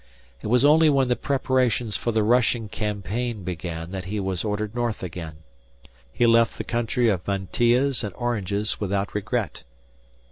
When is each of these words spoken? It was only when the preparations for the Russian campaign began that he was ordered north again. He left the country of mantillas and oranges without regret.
It 0.41 0.47
was 0.47 0.65
only 0.65 0.89
when 0.89 1.09
the 1.09 1.15
preparations 1.15 1.95
for 1.95 2.11
the 2.11 2.23
Russian 2.23 2.69
campaign 2.69 3.43
began 3.43 3.91
that 3.91 4.05
he 4.05 4.19
was 4.19 4.43
ordered 4.43 4.73
north 4.73 5.03
again. 5.03 5.43
He 6.11 6.25
left 6.25 6.57
the 6.57 6.63
country 6.63 7.07
of 7.07 7.23
mantillas 7.27 8.03
and 8.03 8.11
oranges 8.15 8.79
without 8.79 9.13
regret. 9.13 9.61